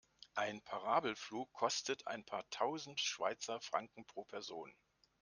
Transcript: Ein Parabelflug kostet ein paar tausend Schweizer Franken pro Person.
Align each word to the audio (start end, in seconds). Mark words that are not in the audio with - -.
Ein 0.33 0.63
Parabelflug 0.63 1.53
kostet 1.53 2.07
ein 2.07 2.25
paar 2.25 2.49
tausend 2.49 2.99
Schweizer 2.99 3.61
Franken 3.61 4.03
pro 4.07 4.23
Person. 4.23 4.73